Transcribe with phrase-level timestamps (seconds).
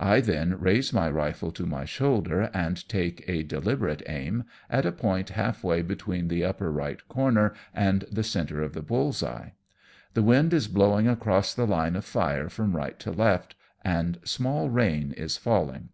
[0.00, 4.92] I then raise my rifle to my shoulder, and take a deliberate aim, at a
[4.92, 9.52] point half way between the upper right corner and the centre of the bulPs eye.
[10.14, 14.70] The wind is blowing across the line of fire from right to left, and small
[14.70, 15.90] rain is falling.